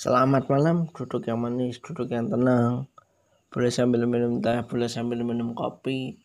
Selamat 0.00 0.48
malam, 0.48 0.88
duduk 0.96 1.28
yang 1.28 1.44
manis, 1.44 1.76
duduk 1.76 2.08
yang 2.08 2.32
tenang. 2.32 2.88
Boleh 3.52 3.68
sambil 3.68 4.08
minum 4.08 4.40
teh, 4.40 4.64
boleh 4.64 4.88
sambil 4.88 5.20
minum 5.20 5.52
kopi, 5.52 6.16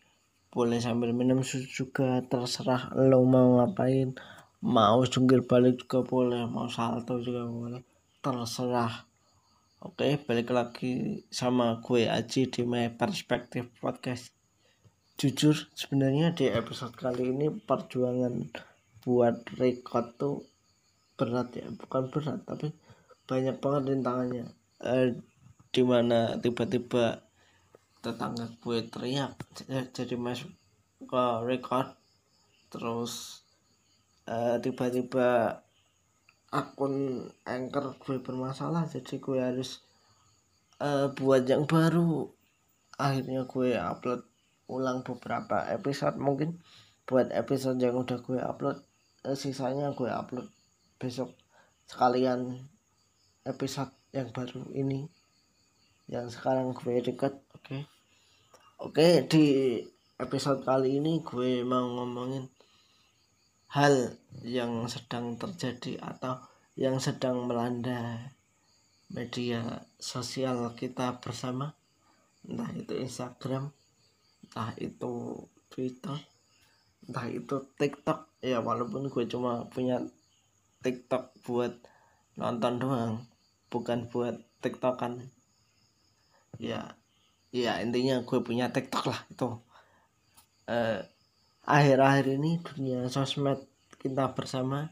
boleh 0.48 0.80
sambil 0.80 1.12
minum 1.12 1.44
susu 1.44 1.84
juga. 1.84 2.24
Terserah 2.24 2.96
lo 2.96 3.20
mau 3.28 3.60
ngapain. 3.60 4.16
Mau 4.64 5.04
jungkir 5.04 5.44
balik 5.44 5.84
juga 5.84 6.08
boleh, 6.08 6.48
mau 6.48 6.72
salto 6.72 7.20
juga 7.20 7.44
boleh. 7.44 7.84
Terserah. 8.24 9.04
Oke, 9.84 10.24
balik 10.24 10.56
lagi 10.56 11.28
sama 11.28 11.76
gue 11.84 12.08
Aji 12.08 12.48
di 12.48 12.64
My 12.64 12.96
Perspective 12.96 13.68
Podcast. 13.76 14.32
Jujur, 15.20 15.52
sebenarnya 15.76 16.32
di 16.32 16.48
episode 16.48 16.96
kali 16.96 17.28
ini 17.28 17.52
perjuangan 17.52 18.40
buat 19.04 19.44
record 19.60 20.16
tuh 20.16 20.48
berat 21.20 21.52
ya, 21.60 21.68
bukan 21.76 22.08
berat 22.08 22.40
tapi 22.48 22.72
banyak 23.26 23.56
banget 23.58 23.82
rintangannya. 23.92 24.46
Eh, 24.82 25.18
di 25.70 25.82
mana 25.82 26.38
tiba-tiba 26.40 27.20
tetangga 28.00 28.46
gue 28.62 28.86
teriak 28.86 29.34
jadi 29.92 30.14
masuk 30.14 30.54
ke 31.04 31.24
record. 31.42 31.90
Terus 32.70 33.42
eh, 34.30 34.56
tiba-tiba 34.62 35.60
akun 36.54 37.26
anchor 37.42 37.98
gue 37.98 38.22
bermasalah 38.22 38.86
jadi 38.86 39.18
gue 39.18 39.38
harus 39.42 39.82
uh, 40.80 41.12
buat 41.12 41.44
yang 41.44 41.66
baru. 41.66 42.30
Akhirnya 42.96 43.44
gue 43.44 43.76
upload 43.76 44.24
ulang 44.70 45.04
beberapa 45.04 45.66
episode 45.68 46.16
mungkin. 46.16 46.62
Buat 47.06 47.30
episode 47.30 47.78
yang 47.78 47.98
udah 47.98 48.18
gue 48.18 48.40
upload 48.40 48.78
uh, 49.26 49.36
sisanya 49.36 49.94
gue 49.94 50.10
upload 50.10 50.48
besok 50.96 51.36
sekalian 51.86 52.66
episode 53.46 53.94
yang 54.10 54.34
baru 54.34 54.66
ini 54.74 55.06
yang 56.10 56.26
sekarang 56.30 56.74
gue 56.74 57.02
dekat 57.02 57.34
oke. 57.54 57.62
Okay. 57.62 57.82
oke 58.82 58.94
okay, 58.94 59.12
di 59.26 59.44
episode 60.18 60.66
kali 60.66 60.98
ini 60.98 61.22
gue 61.22 61.62
mau 61.62 61.86
ngomongin 61.86 62.50
hal 63.70 64.14
yang 64.42 64.86
sedang 64.90 65.38
terjadi 65.38 65.98
atau 66.02 66.42
yang 66.74 66.98
sedang 66.98 67.46
melanda 67.46 68.30
media 69.10 69.86
sosial 69.98 70.74
kita 70.74 71.22
bersama. 71.22 71.74
Entah 72.46 72.70
itu 72.74 72.94
Instagram 72.98 73.70
entah 74.46 74.70
itu 74.78 75.42
Twitter 75.70 76.18
entah 77.06 77.26
itu 77.30 77.62
TikTok. 77.78 78.42
Ya 78.42 78.58
walaupun 78.58 79.10
gue 79.10 79.24
cuma 79.26 79.66
punya 79.70 80.02
TikTok 80.82 81.34
buat 81.42 81.74
nonton 82.38 82.78
doang 82.78 83.14
bukan 83.72 84.08
buat 84.10 84.40
tiktokan. 84.60 85.30
Ya 86.56 86.96
ya 87.54 87.80
intinya 87.80 88.22
gue 88.22 88.40
punya 88.42 88.72
tiktok 88.72 89.12
lah 89.12 89.20
itu. 89.32 89.48
Eh, 90.66 91.00
akhir-akhir 91.66 92.26
ini 92.38 92.58
dunia 92.62 93.06
sosmed 93.10 93.62
kita 93.98 94.34
bersama 94.34 94.90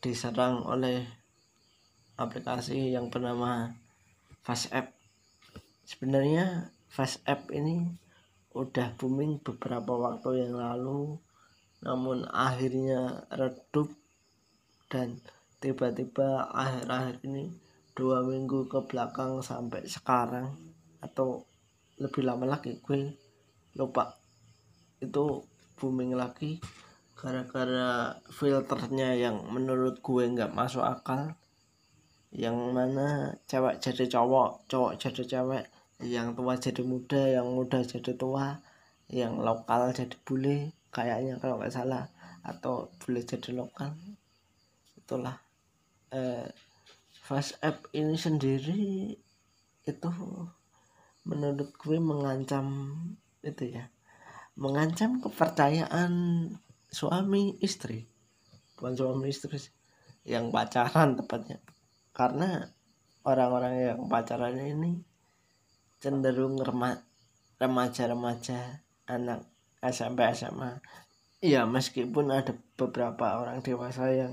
diserang 0.00 0.64
oleh 0.64 1.04
aplikasi 2.16 2.92
yang 2.92 3.12
bernama 3.12 3.76
FastApp 4.40 4.92
sebenarnya 5.84 6.72
FastApp 6.88 7.52
ini 7.52 7.84
udah 8.56 8.96
booming 8.96 9.44
beberapa 9.44 9.92
waktu 9.96 10.48
yang 10.48 10.56
lalu 10.56 11.20
namun 11.84 12.24
akhirnya 12.28 13.28
redup 13.32 13.92
dan 14.88 15.20
tiba-tiba 15.60 16.48
akhir-akhir 16.52 17.24
ini 17.28 17.52
dua 18.00 18.24
minggu 18.24 18.64
ke 18.64 18.80
belakang 18.88 19.44
sampai 19.44 19.84
sekarang 19.84 20.56
atau 21.04 21.44
lebih 22.00 22.24
lama 22.24 22.48
lagi 22.48 22.80
gue 22.80 23.12
lupa. 23.76 24.16
Itu 25.04 25.44
booming 25.76 26.16
lagi 26.16 26.56
gara-gara 27.12 28.16
filternya 28.32 29.12
yang 29.12 29.44
menurut 29.52 30.00
gue 30.00 30.24
nggak 30.24 30.56
masuk 30.56 30.80
akal. 30.80 31.36
Yang 32.32 32.56
mana 32.72 33.36
cewek 33.44 33.84
jadi 33.84 34.08
cowok 34.08 34.64
cowok 34.70 34.92
jadi 34.96 35.22
cewek 35.36 35.64
yang 36.00 36.32
tua 36.32 36.56
jadi 36.56 36.80
muda 36.80 37.20
yang 37.28 37.52
muda 37.52 37.84
jadi 37.84 38.16
tua 38.16 38.56
yang 39.12 39.36
lokal 39.36 39.92
jadi 39.92 40.16
bule 40.24 40.72
kayaknya 40.88 41.36
kalau 41.36 41.60
nggak 41.60 41.74
salah 41.74 42.08
atau 42.40 42.88
bule 43.04 43.20
jadi 43.20 43.52
lokal. 43.52 43.92
Itulah 44.96 45.36
eh, 46.14 46.48
Fast 47.30 47.62
App 47.62 47.86
ini 47.94 48.18
sendiri 48.18 49.14
itu 49.86 50.10
menurut 51.22 51.70
gue 51.78 51.98
mengancam 52.02 52.90
itu 53.46 53.70
ya 53.70 53.86
mengancam 54.58 55.22
kepercayaan 55.22 56.10
suami 56.90 57.54
istri. 57.62 58.10
Bukan 58.74 58.98
suami 58.98 59.30
istri 59.30 59.62
yang 60.26 60.50
pacaran 60.50 61.14
tepatnya. 61.14 61.62
Karena 62.10 62.66
orang-orang 63.22 63.74
yang 63.78 64.10
pacaran 64.10 64.58
ini 64.58 64.98
cenderung 66.02 66.58
remaja-remaja 67.62 68.82
anak 69.06 69.46
SMP 69.78 70.26
SMA 70.34 70.82
ya 71.40 71.62
meskipun 71.62 72.34
ada 72.34 72.58
beberapa 72.74 73.38
orang 73.38 73.62
dewasa 73.62 74.12
yang 74.12 74.32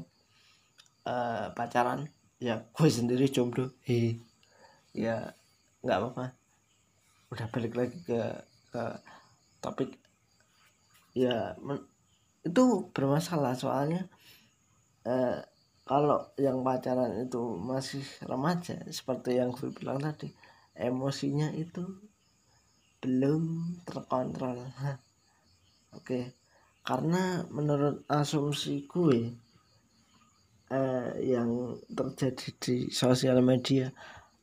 uh, 1.06 1.54
pacaran 1.56 2.12
ya 2.38 2.62
gue 2.74 2.90
sendiri 2.90 3.26
jomblo. 3.30 3.74
He. 3.86 4.22
Ya 4.94 5.34
nggak 5.82 5.98
apa-apa. 5.98 6.26
Udah 7.34 7.48
balik 7.54 7.74
lagi 7.78 7.98
ke 8.06 8.22
ke 8.74 8.84
topik. 9.62 9.98
Ya 11.18 11.58
men, 11.62 11.82
itu 12.46 12.90
bermasalah 12.94 13.58
soalnya 13.58 14.06
eh, 15.06 15.42
kalau 15.88 16.30
yang 16.38 16.62
pacaran 16.62 17.16
itu 17.26 17.42
masih 17.58 18.04
remaja 18.28 18.78
seperti 18.92 19.40
yang 19.40 19.56
gue 19.56 19.72
bilang 19.74 19.98
tadi 20.04 20.30
emosinya 20.78 21.50
itu 21.56 21.84
belum 23.02 23.78
terkontrol. 23.86 24.62
Oke 25.98 26.38
karena 26.88 27.44
menurut 27.52 28.08
asumsi 28.08 28.88
gue 28.88 29.36
eh, 30.72 31.12
yang 31.24 31.78
terjadi 31.92 32.48
di 32.60 32.76
sosial 32.92 33.40
media 33.44 33.92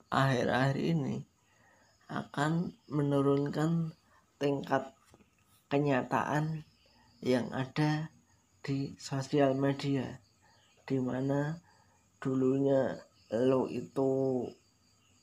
akhir-akhir 0.08 0.76
ini 0.78 1.24
akan 2.08 2.76
menurunkan 2.92 3.96
tingkat 4.38 4.92
kenyataan 5.72 6.62
yang 7.24 7.48
ada 7.50 8.12
di 8.60 8.92
sosial 9.00 9.56
media 9.56 10.20
di 10.84 11.00
mana 11.00 11.58
dulunya 12.20 12.96
lo 13.32 13.66
itu 13.66 14.44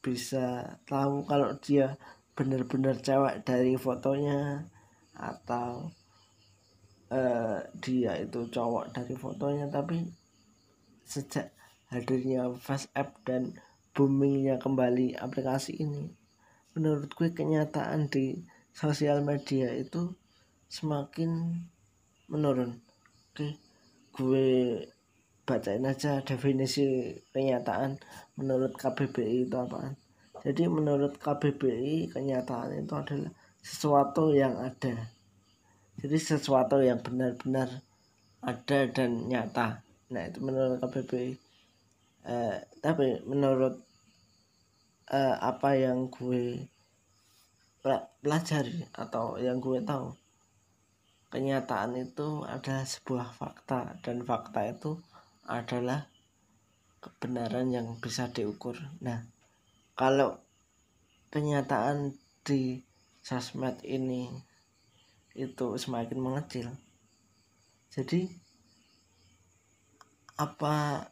bisa 0.02 0.78
tahu 0.90 1.24
kalau 1.30 1.54
dia 1.62 1.96
benar-benar 2.34 2.98
cewek 2.98 3.46
dari 3.46 3.78
fotonya 3.78 4.66
atau 5.14 5.94
uh, 7.14 7.62
dia 7.78 8.18
itu 8.18 8.50
cowok 8.50 8.90
dari 8.90 9.14
fotonya 9.14 9.70
tapi 9.70 10.02
sejak 11.12 11.52
hadirnya 11.92 12.48
app 12.96 13.10
dan 13.28 13.52
boomingnya 13.92 14.56
kembali 14.64 15.20
aplikasi 15.20 15.76
ini. 15.76 16.16
Menurut 16.72 17.12
gue 17.12 17.36
kenyataan 17.36 18.08
di 18.08 18.40
sosial 18.72 19.20
media 19.20 19.76
itu 19.76 20.16
semakin 20.72 21.60
menurun. 22.32 22.80
Oke 23.36 23.60
gue 24.16 24.48
bacain 25.44 25.84
aja 25.84 26.24
definisi 26.24 27.16
kenyataan 27.36 28.00
menurut 28.40 28.72
KBBI 28.80 29.52
itu 29.52 29.56
apaan. 29.60 30.00
Jadi 30.48 30.64
menurut 30.72 31.20
KBBI 31.20 32.16
kenyataan 32.16 32.88
itu 32.88 32.94
adalah 32.96 33.32
sesuatu 33.60 34.32
yang 34.32 34.56
ada. 34.64 35.12
Jadi 36.00 36.18
sesuatu 36.18 36.80
yang 36.80 37.04
benar-benar 37.04 37.84
ada 38.42 38.80
dan 38.90 39.28
nyata 39.28 39.91
nah 40.12 40.28
itu 40.28 40.40
menurut 40.44 40.78
KBBI 40.84 41.32
eh, 42.28 42.58
tapi 42.84 43.24
menurut 43.24 43.80
eh, 45.10 45.36
apa 45.40 45.80
yang 45.80 46.12
gue 46.12 46.68
pelajari 48.22 48.86
atau 48.94 49.42
yang 49.42 49.58
gue 49.58 49.82
tahu 49.82 50.14
kenyataan 51.32 51.96
itu 51.98 52.44
ada 52.44 52.84
sebuah 52.84 53.32
fakta 53.34 53.98
dan 54.04 54.22
fakta 54.22 54.68
itu 54.68 55.00
adalah 55.48 56.06
kebenaran 57.02 57.74
yang 57.74 57.98
bisa 57.98 58.30
diukur. 58.30 58.78
Nah 59.02 59.26
kalau 59.98 60.38
kenyataan 61.34 62.14
di 62.46 62.84
sosmed 63.24 63.80
ini 63.88 64.30
itu 65.34 65.80
semakin 65.80 66.20
mengecil 66.20 66.68
jadi 67.92 68.28
apa 70.42 71.06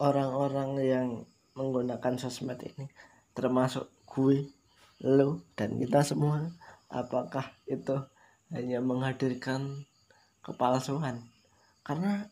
orang-orang 0.00 0.70
yang 0.80 1.08
menggunakan 1.52 2.16
sosmed 2.16 2.56
ini? 2.64 2.88
Termasuk 3.36 3.92
gue 4.08 4.48
lo 5.04 5.44
dan 5.52 5.76
kita 5.76 6.00
semua. 6.00 6.48
Apakah 6.88 7.52
itu 7.68 8.00
hanya 8.48 8.80
menghadirkan 8.80 9.84
kepalsuan? 10.40 11.28
Karena 11.84 12.24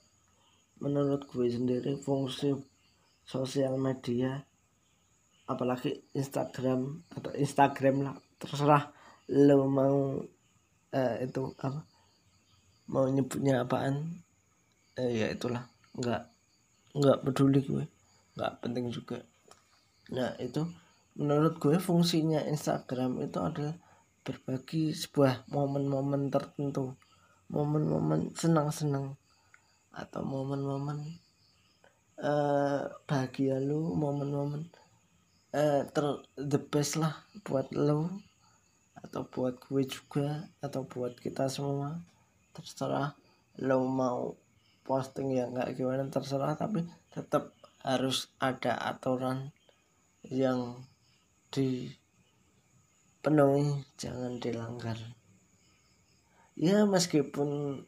menurut 0.81 1.29
gue 1.29 1.47
sendiri 1.53 2.01
fungsi 2.01 2.57
sosial 3.29 3.77
media 3.77 4.41
apalagi 5.49 6.05
Instagram 6.17 7.05
atau 7.13 7.33
Instagram 7.35 7.97
lah 8.05 8.17
terserah 8.41 8.89
lo 9.29 9.69
mau 9.69 10.21
eh, 10.93 11.25
itu 11.25 11.53
apa 11.61 11.81
mau 12.89 13.05
nyebutnya 13.09 13.65
apaan 13.65 14.25
eh, 14.97 15.13
ya 15.25 15.27
itulah 15.33 15.65
nggak 15.97 16.38
nggak 16.95 17.25
peduli 17.25 17.61
gue. 17.65 17.85
Nggak 18.39 18.53
penting 18.65 18.93
juga. 18.93 19.19
Nah 20.15 20.33
itu 20.41 20.65
menurut 21.19 21.59
gue 21.59 21.77
fungsinya 21.77 22.47
Instagram 22.47 23.21
itu 23.25 23.39
adalah 23.43 23.77
berbagi 24.23 24.93
sebuah 24.93 25.49
momen-momen 25.51 26.29
tertentu. 26.33 26.97
Momen-momen 27.49 28.37
senang-senang 28.37 29.17
atau 29.89 30.21
momen-momen 30.21 31.01
uh, 32.21 32.87
bahagia 33.09 33.59
lu 33.59 33.97
momen-momen 33.97 34.69
uh, 35.57 35.83
ter 35.89 36.07
the 36.37 36.61
best 36.61 37.01
lah 37.01 37.25
buat 37.43 37.73
lo 37.73 38.13
atau 38.99 39.25
buat 39.27 39.57
gue 39.63 39.83
juga 39.87 40.51
atau 40.61 40.85
buat 40.85 41.17
kita 41.17 41.49
semua. 41.49 42.03
Terserah 42.53 43.15
lo 43.63 43.87
mau 43.87 44.35
posting 44.89 45.37
ya 45.37 45.45
nggak 45.53 45.77
gimana 45.77 46.09
terserah 46.09 46.57
tapi 46.57 46.89
tetap 47.13 47.53
harus 47.85 48.33
ada 48.41 48.73
aturan 48.89 49.53
yang 50.25 50.81
di 51.53 51.93
penuhi 53.21 53.85
jangan 54.01 54.41
dilanggar. 54.41 54.97
Ya 56.59 56.89
meskipun 56.89 57.81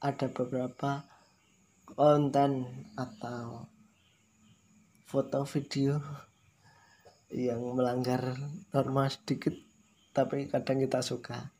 ada 0.00 0.26
beberapa 0.32 1.04
konten 1.86 2.66
atau 2.98 3.68
foto 5.06 5.46
video 5.46 6.00
yang 7.30 7.62
melanggar 7.76 8.34
norma 8.74 9.06
sedikit 9.12 9.54
tapi 10.10 10.50
kadang 10.50 10.82
kita 10.82 11.00
suka. 11.00 11.54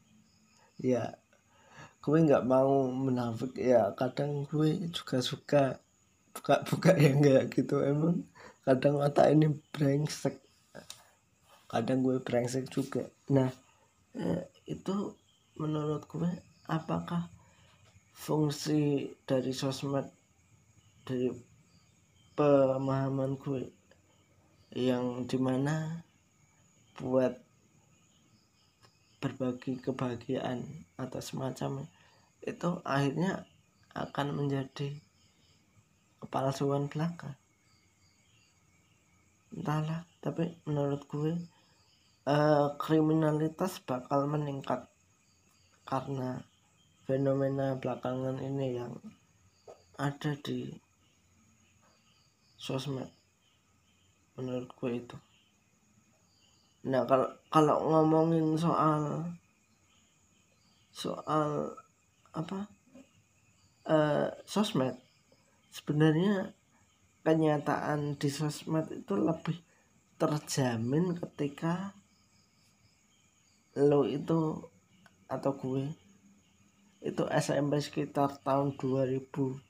Ya 0.79 1.23
gue 2.05 2.19
nggak 2.21 2.45
mau 2.45 2.93
menafik 2.93 3.57
ya 3.57 3.89
kadang 3.97 4.45
gue 4.45 4.93
juga 4.93 5.25
suka 5.25 5.81
buka-buka 6.37 6.93
yang 7.01 7.25
kayak 7.25 7.49
gitu. 7.49 7.81
Emang 7.81 8.29
kadang 8.61 9.01
otak 9.01 9.33
ini 9.33 9.49
brengsek. 9.73 10.37
Kadang 11.65 12.05
gue 12.05 12.21
brengsek 12.21 12.69
juga. 12.69 13.09
Nah 13.33 13.49
eh, 14.21 14.45
itu 14.69 15.17
menurut 15.57 16.05
gue 16.05 16.29
apakah 16.69 17.25
fungsi 18.13 19.09
dari 19.25 19.57
sosmed 19.57 20.05
dari 21.09 21.33
pemahaman 22.37 23.41
gue 23.41 23.65
yang 24.77 25.25
di 25.25 25.41
mana 25.41 26.05
buat 27.01 27.33
berbagi 29.25 29.81
kebahagiaan 29.81 30.61
atau 31.01 31.21
semacamnya 31.25 31.94
itu 32.45 32.85
akhirnya 32.85 33.49
akan 33.97 34.37
menjadi 34.37 35.01
kepalsuan 36.21 36.93
belaka. 36.93 37.41
Entahlah 39.55 40.05
tapi 40.21 40.53
menurut 40.69 41.05
gue 41.09 41.33
uh, 42.29 42.77
kriminalitas 42.77 43.81
bakal 43.85 44.29
meningkat 44.29 44.85
karena 45.89 46.45
fenomena 47.05 47.77
belakangan 47.77 48.41
ini 48.41 48.77
yang 48.77 48.93
ada 49.97 50.33
di 50.45 50.69
sosmed. 52.61 53.09
Menurut 54.35 54.69
gue 54.75 54.91
itu. 55.01 55.17
Nah 56.85 57.07
kalau 57.09 57.31
kalau 57.49 57.77
ngomongin 57.89 58.59
soal 58.59 59.33
soal 60.91 61.73
apa 62.35 62.69
uh, 63.89 64.29
sosmed. 64.45 64.99
Sebenarnya 65.71 66.55
kenyataan 67.25 68.21
di 68.21 68.29
sosmed 68.29 68.91
itu 68.93 69.15
lebih 69.17 69.59
terjamin 70.21 71.19
ketika 71.19 71.97
lo 73.75 74.07
itu 74.07 74.71
atau 75.27 75.53
gue 75.59 75.91
itu 77.05 77.23
SMP 77.29 77.83
sekitar 77.83 78.39
tahun 78.41 78.79
2010 78.79 79.61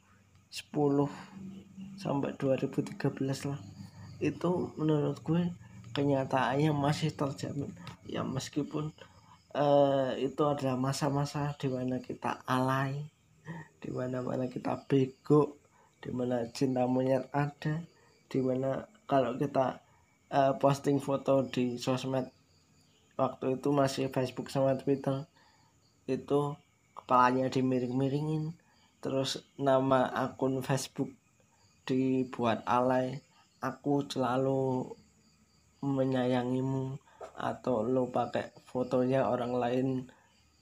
sampai 1.98 2.30
2013 2.36 3.50
lah. 3.50 3.60
Itu 4.20 4.76
menurut 4.76 5.18
gue 5.24 5.50
kenyataannya 5.96 6.70
masih 6.70 7.10
terjamin. 7.14 7.74
Ya 8.06 8.22
meskipun 8.22 8.92
uh, 9.54 10.12
itu 10.18 10.42
adalah 10.42 10.76
masa-masa 10.76 11.54
di 11.56 11.70
mana 11.70 12.02
kita 12.02 12.42
alay 12.44 13.06
di 13.78 13.88
mana 13.92 14.20
mana 14.20 14.50
kita 14.50 14.84
bego 14.88 15.56
di 16.02 16.10
mana 16.10 16.44
cinta 16.50 16.84
monyet 16.84 17.30
ada 17.30 17.80
di 18.28 18.38
mana 18.42 18.84
kalau 19.06 19.36
kita 19.38 19.80
uh, 20.32 20.52
posting 20.58 20.98
foto 20.98 21.46
di 21.48 21.78
sosmed 21.78 22.28
waktu 23.14 23.60
itu 23.60 23.68
masih 23.70 24.10
Facebook 24.10 24.50
sama 24.50 24.74
Twitter 24.74 25.24
itu 26.10 26.58
kepalanya 26.98 27.48
dimiring-miringin 27.48 28.52
terus 29.04 29.44
nama 29.60 30.08
akun 30.10 30.64
Facebook 30.64 31.12
dibuat 31.84 32.64
alay 32.64 33.20
aku 33.60 34.08
selalu 34.08 34.88
menyayangimu 35.84 36.96
atau 37.34 37.82
lo 37.82 38.06
pakai 38.08 38.54
fotonya 38.62 39.26
orang 39.26 39.52
lain 39.58 39.88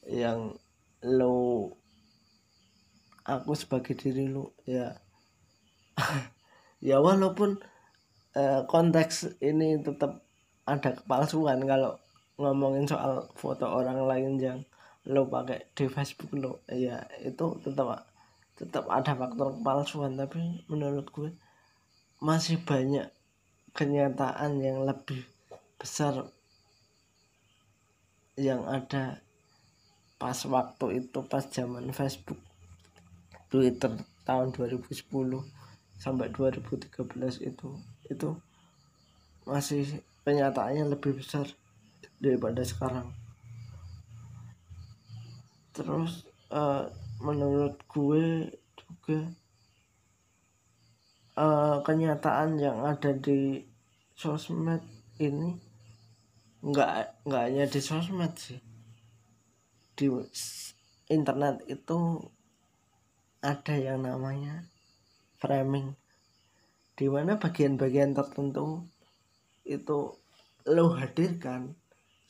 yang 0.09 0.57
lo 1.05 1.69
aku 3.23 3.53
sebagai 3.55 3.95
diri 3.95 4.29
lo 4.29 4.57
ya. 4.67 4.97
Ya 6.83 6.99
walaupun 6.99 7.63
eh, 8.35 8.67
konteks 8.67 9.39
ini 9.39 9.79
tetap 9.87 10.27
ada 10.67 10.99
kepalsuan 10.99 11.63
kalau 11.63 11.95
ngomongin 12.43 12.91
soal 12.91 13.31
foto 13.39 13.71
orang 13.71 14.03
lain 14.03 14.35
yang 14.43 14.59
lo 15.07 15.31
pakai 15.31 15.71
di 15.79 15.87
Facebook 15.87 16.35
lo. 16.35 16.59
Ya 16.67 17.07
itu 17.23 17.55
tetap 17.63 18.03
tetap 18.59 18.91
ada 18.91 19.15
faktor 19.15 19.55
kepalsuan. 19.63 20.19
Tapi 20.19 20.67
menurut 20.67 21.07
gue 21.15 21.31
masih 22.19 22.59
banyak 22.67 23.07
kenyataan 23.71 24.59
yang 24.59 24.83
lebih 24.83 25.23
besar 25.79 26.27
yang 28.37 28.65
ada 28.65 29.21
pas 30.17 30.39
waktu 30.47 31.05
itu 31.05 31.19
pas 31.27 31.45
zaman 31.51 31.91
Facebook 31.93 32.39
Twitter 33.53 33.93
tahun 34.25 34.55
2010 34.55 34.89
sampai 35.99 36.33
2013 36.33 36.89
itu 37.43 37.69
itu 38.09 38.29
masih 39.45 40.01
kenyataannya 40.23 40.87
lebih 40.95 41.19
besar 41.19 41.47
daripada 42.23 42.63
sekarang. 42.63 43.11
Terus 45.75 46.23
uh, 46.55 46.87
menurut 47.19 47.75
gue 47.91 48.55
juga 48.79 49.19
uh, 51.37 51.83
kenyataan 51.83 52.61
yang 52.63 52.79
ada 52.87 53.11
di 53.11 53.67
sosmed 54.15 54.81
ini 55.19 55.72
nggak 56.63 57.27
nggak 57.27 57.43
hanya 57.43 57.65
di 57.67 57.81
sosmed 57.83 58.33
sih. 58.39 58.63
Di 59.99 60.07
internet 61.11 61.67
itu 61.67 62.23
ada 63.43 63.75
yang 63.75 64.07
namanya 64.07 64.63
framing. 65.43 65.99
Di 66.95 67.11
mana 67.11 67.35
bagian-bagian 67.35 68.15
tertentu 68.15 68.87
itu 69.67 70.15
lo 70.71 70.87
hadirkan 70.95 71.75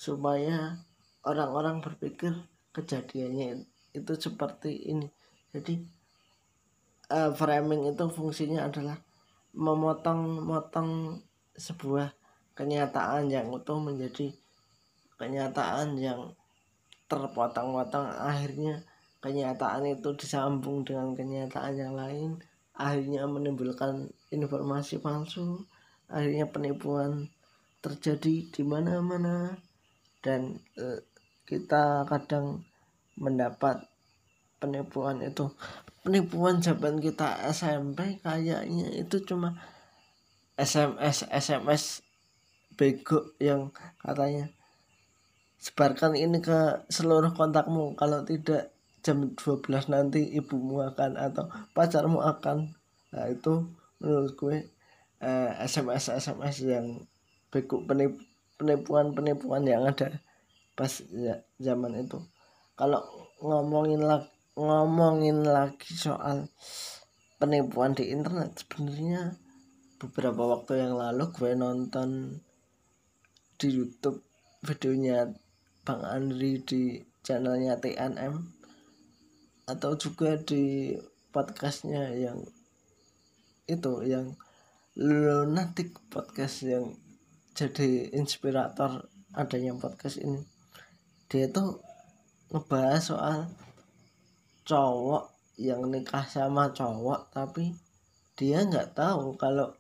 supaya 0.01 0.81
orang-orang 1.29 1.85
berpikir 1.85 2.33
kejadiannya 2.73 3.69
itu 3.93 4.13
seperti 4.17 4.89
ini. 4.89 5.13
Jadi 5.53 5.77
uh, 7.13 7.31
framing 7.37 7.93
itu 7.93 8.05
fungsinya 8.09 8.65
adalah 8.73 8.97
memotong-motong 9.53 11.21
sebuah 11.53 12.22
kenyataan 12.53 13.33
yang 13.33 13.49
utuh 13.49 13.81
menjadi 13.81 14.33
kenyataan 15.17 15.97
yang 15.97 16.33
terpotong-potong. 17.07 18.09
Akhirnya 18.09 18.83
kenyataan 19.21 19.87
itu 19.89 20.13
disambung 20.17 20.83
dengan 20.83 21.13
kenyataan 21.13 21.75
yang 21.77 21.95
lain. 21.95 22.31
Akhirnya 22.73 23.29
menimbulkan 23.29 24.09
informasi 24.33 24.99
palsu. 24.99 25.63
Akhirnya 26.09 26.49
penipuan 26.49 27.29
terjadi 27.85 28.49
di 28.49 28.63
mana-mana. 28.65 29.57
Dan 30.23 30.59
e, 30.79 31.03
kita 31.45 32.09
kadang 32.09 32.65
mendapat 33.21 33.85
penipuan 34.57 35.21
itu. 35.21 35.51
Penipuan 36.03 36.59
zaman 36.59 36.99
kita 36.99 37.47
SMP 37.55 38.19
kayaknya 38.27 38.91
itu 38.91 39.23
cuma 39.23 39.55
SMS 40.59 41.27
SMS 41.31 42.03
bego 42.79 43.37
yang 43.39 43.73
katanya 44.01 44.51
sebarkan 45.63 46.19
ini 46.19 46.43
ke 46.43 46.87
seluruh 46.91 47.31
kontakmu. 47.37 47.95
Kalau 47.95 48.27
tidak 48.27 48.75
jam 49.03 49.35
12 49.35 49.91
nanti 49.91 50.35
ibumu 50.35 50.83
akan 50.83 51.19
atau 51.19 51.47
pacarmu 51.75 52.19
akan. 52.19 52.75
Nah 53.15 53.27
itu 53.31 53.67
menurut 54.03 54.33
gue 54.35 54.57
eh, 55.23 55.51
SMS 55.63 56.11
SMS 56.11 56.57
yang 56.67 56.87
bego 57.53 57.87
penip, 57.87 58.19
penipuan 58.59 59.15
penipuan 59.15 59.63
yang 59.63 59.87
ada 59.87 60.19
pas 60.75 60.91
ya, 61.13 61.45
zaman 61.61 62.03
itu. 62.03 62.19
Kalau 62.75 63.05
ngomongin 63.39 64.03
lagi 64.03 64.33
ngomongin 64.53 65.49
lagi 65.49 65.97
soal 65.97 66.45
penipuan 67.41 67.97
di 67.97 68.13
internet 68.13 68.61
sebenarnya 68.61 69.33
beberapa 69.97 70.45
waktu 70.45 70.85
yang 70.85 71.01
lalu 71.01 71.33
gue 71.33 71.57
nonton 71.57 72.37
di 73.63 73.79
YouTube 73.79 74.19
videonya 74.67 75.31
Bang 75.87 76.03
Andri 76.03 76.59
di 76.67 76.99
channelnya 77.23 77.79
TNM 77.79 78.43
atau 79.71 79.95
juga 79.95 80.35
di 80.35 80.91
podcastnya 81.31 82.11
yang 82.11 82.43
itu 83.71 84.03
yang 84.03 84.35
lunatic 84.99 85.95
podcast 86.11 86.67
yang 86.67 86.99
jadi 87.55 88.11
inspirator 88.19 89.07
adanya 89.31 89.79
podcast 89.79 90.19
ini. 90.19 90.43
Dia 91.31 91.47
tuh 91.47 91.79
ngebahas 92.51 93.15
soal 93.15 93.39
cowok 94.67 95.31
yang 95.63 95.87
nikah 95.87 96.27
sama 96.27 96.75
cowok 96.75 97.31
tapi 97.31 97.79
dia 98.35 98.67
nggak 98.67 98.99
tahu 98.99 99.39
kalau 99.39 99.71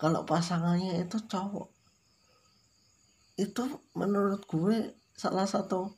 kalau 0.00 0.24
pasangannya 0.24 1.04
itu 1.04 1.20
cowok 1.28 1.75
itu 3.36 3.64
menurut 3.92 4.48
gue 4.48 4.96
salah 5.12 5.44
satu 5.44 5.92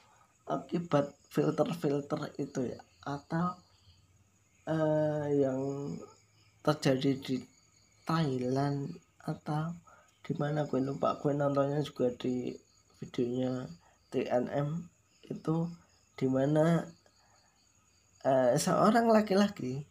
akibat 0.50 1.14
filter-filter 1.30 2.34
itu 2.38 2.74
ya. 2.74 2.80
Atau 3.06 3.54
uh, 4.66 5.26
yang 5.30 5.94
terjadi 6.60 7.14
di 7.18 7.36
Thailand 8.02 8.92
atau 9.22 9.72
di 10.26 10.32
mana 10.34 10.66
gue 10.66 10.82
lupa. 10.82 11.16
Gue 11.22 11.32
nontonnya 11.32 11.80
juga 11.80 12.10
di 12.18 12.52
videonya 12.98 13.70
TNM 14.10 14.68
itu 15.30 15.56
di 16.18 16.26
mana 16.26 16.82
uh, 18.26 18.52
seorang 18.58 19.06
laki-laki 19.06 19.86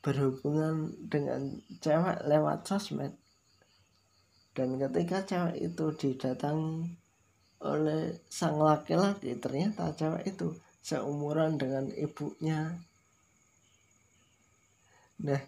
berhubungan 0.00 0.96
dengan 1.10 1.60
cewek 1.82 2.24
lewat 2.24 2.64
sosmed 2.64 3.12
dan 4.56 4.76
ketika 4.76 5.22
cewek 5.22 5.56
itu 5.70 5.84
didatangi 5.94 6.90
oleh 7.60 8.16
sang 8.32 8.56
laki-laki 8.56 9.36
ternyata 9.36 9.92
cewek 9.92 10.24
itu 10.26 10.56
seumuran 10.80 11.60
dengan 11.60 11.92
ibunya. 11.92 12.72
Nah 15.20 15.42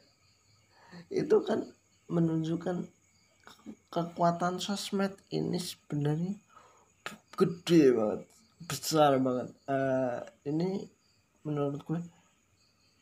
itu 1.09 1.37
kan 1.43 1.65
menunjukkan 2.13 2.85
kekuatan 3.89 4.61
sosmed 4.61 5.17
ini 5.33 5.57
sebenarnya 5.57 6.37
gede 7.33 7.83
banget 7.97 8.21
besar 8.69 9.17
banget. 9.19 9.49
Uh, 9.65 10.21
ini 10.45 10.85
menurut 11.43 11.81
gue 11.83 12.01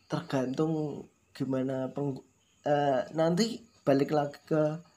tergantung 0.06 1.04
gimana 1.34 1.90
peng 1.90 2.18
uh, 2.66 3.02
nanti 3.12 3.60
balik 3.82 4.14
lagi 4.14 4.38
ke 4.46 4.89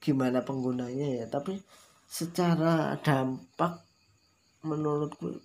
gimana 0.00 0.42
penggunanya 0.42 1.22
ya. 1.22 1.26
Tapi 1.28 1.60
secara 2.08 2.96
dampak 3.04 3.84
menurut 4.66 5.12
gue 5.20 5.36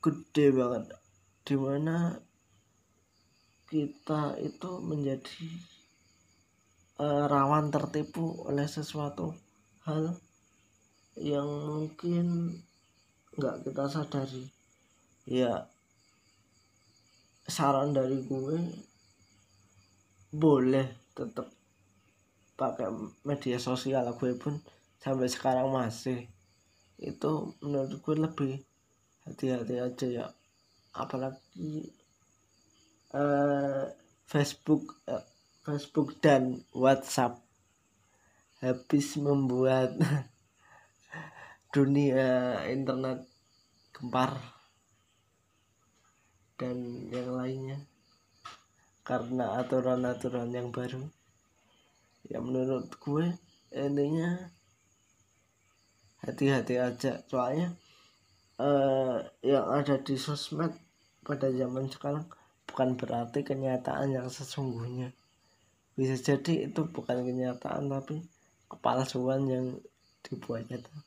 gede 0.00 0.54
banget. 0.54 0.94
Di 1.44 1.54
mana 1.58 2.16
kita 3.68 4.38
itu 4.40 4.70
menjadi 4.80 5.48
uh, 7.02 7.26
rawan 7.26 7.68
tertipu 7.74 8.46
oleh 8.46 8.70
sesuatu 8.70 9.34
hal 9.84 10.14
yang 11.18 11.46
mungkin 11.46 12.56
nggak 13.34 13.66
kita 13.66 13.84
sadari. 13.90 14.44
Ya 15.26 15.66
saran 17.44 17.92
dari 17.92 18.24
gue 18.24 18.56
boleh 20.32 21.12
tetap 21.12 21.46
pakai 22.54 22.90
media 23.26 23.58
sosial 23.58 24.06
gue 24.14 24.32
pun 24.38 24.58
sampai 25.02 25.26
sekarang 25.30 25.70
masih. 25.70 26.30
Itu 26.98 27.58
menurut 27.62 27.98
gue 28.00 28.16
lebih 28.16 28.52
hati-hati 29.26 29.76
aja 29.82 30.06
ya. 30.06 30.26
Apalagi 30.94 31.90
uh, 33.14 33.90
Facebook 34.30 35.02
uh, 35.10 35.24
Facebook 35.64 36.20
dan 36.20 36.60
WhatsApp 36.76 37.40
habis 38.60 39.16
membuat 39.16 39.96
dunia 41.74 42.60
internet 42.70 43.26
gempar 43.96 44.36
dan 46.54 47.08
yang 47.10 47.34
lainnya 47.34 47.78
karena 49.04 49.60
aturan-aturan 49.60 50.48
yang 50.54 50.68
baru 50.72 51.02
ya 52.28 52.40
menurut 52.40 52.88
gue 53.00 53.26
intinya 53.74 54.50
hati-hati 56.24 56.80
aja. 56.80 57.20
Soalnya 57.28 57.76
uh, 58.58 59.20
yang 59.44 59.66
ada 59.68 60.00
di 60.00 60.16
sosmed 60.16 60.72
pada 61.24 61.52
zaman 61.52 61.88
sekarang 61.88 62.24
bukan 62.68 62.96
berarti 62.96 63.44
kenyataan 63.44 64.16
yang 64.16 64.28
sesungguhnya. 64.28 65.12
Bisa 65.94 66.18
jadi 66.18 66.66
itu 66.72 66.90
bukan 66.90 67.22
kenyataan 67.22 67.86
tapi 67.86 68.24
kepalsuan 68.66 69.46
yang 69.46 69.66
dibuatnya 70.26 70.82
tuh. 70.82 70.98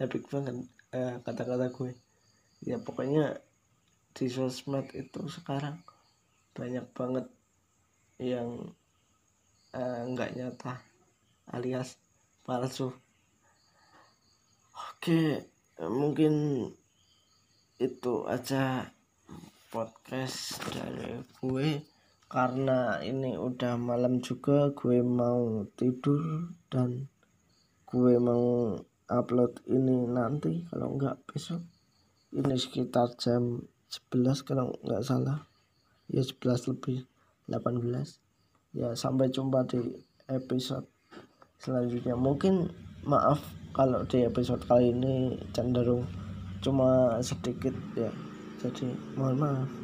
Epic 0.00 0.26
banget 0.26 0.66
eh, 0.90 1.14
kata-kata 1.22 1.70
gue. 1.70 1.92
Ya 2.64 2.80
pokoknya 2.80 3.38
di 4.14 4.26
sosmed 4.30 4.88
itu 4.94 5.20
sekarang 5.28 5.82
banyak 6.54 6.86
banget 6.94 7.26
yang 8.22 8.48
eh, 8.62 8.83
nggak 9.74 10.30
uh, 10.30 10.36
nyata 10.38 10.78
alias 11.50 11.98
palsu. 12.46 12.94
Oke 14.74 15.50
mungkin 15.82 16.66
itu 17.82 18.14
aja 18.30 18.94
podcast 19.74 20.62
dari 20.70 21.18
gue. 21.42 21.82
Karena 22.30 23.02
ini 23.02 23.34
udah 23.34 23.74
malam 23.74 24.22
juga 24.22 24.70
gue 24.70 25.02
mau 25.02 25.66
tidur 25.74 26.50
dan 26.70 27.10
gue 27.90 28.14
mau 28.18 28.78
upload 29.10 29.58
ini 29.66 30.06
nanti 30.06 30.62
kalau 30.70 30.94
enggak 30.94 31.18
besok. 31.26 31.62
Ini 32.30 32.54
sekitar 32.54 33.18
jam 33.18 33.66
11 34.10 34.46
kalau 34.46 34.70
enggak 34.86 35.02
salah. 35.02 35.46
Ya 36.06 36.22
11 36.22 36.70
lebih 36.70 37.06
18 37.50 38.23
ya 38.74 38.92
sampai 38.92 39.30
jumpa 39.30 39.62
di 39.70 39.78
episode 40.28 40.84
selanjutnya. 41.62 42.18
Mungkin 42.18 42.68
maaf 43.06 43.40
kalau 43.72 44.02
di 44.06 44.26
episode 44.26 44.62
kali 44.66 44.90
ini 44.90 45.38
cenderung 45.54 46.04
cuma 46.60 47.18
sedikit 47.22 47.72
ya. 47.94 48.10
Jadi 48.58 48.90
mohon 49.14 49.38
maaf 49.38 49.83